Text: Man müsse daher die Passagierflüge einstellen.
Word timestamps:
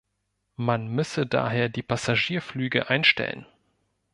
Man 0.55 0.87
müsse 0.87 1.27
daher 1.27 1.69
die 1.69 1.83
Passagierflüge 1.83 2.89
einstellen. 2.89 3.45